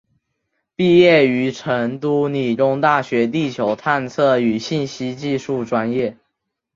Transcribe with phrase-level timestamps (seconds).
[0.75, 6.17] 毕业于成都理工大学地球探测与信息技术专业。